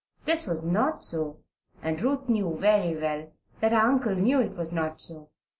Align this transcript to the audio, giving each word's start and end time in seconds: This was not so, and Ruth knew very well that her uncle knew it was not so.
This 0.25 0.47
was 0.47 0.65
not 0.65 1.03
so, 1.03 1.43
and 1.83 2.01
Ruth 2.01 2.27
knew 2.27 2.57
very 2.59 2.95
well 2.99 3.31
that 3.59 3.71
her 3.71 3.77
uncle 3.77 4.15
knew 4.15 4.39
it 4.41 4.57
was 4.57 4.73
not 4.73 4.99
so. 4.99 5.29